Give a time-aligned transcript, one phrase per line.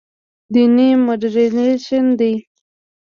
[0.53, 2.33] دیني مډرنیزېشن دی.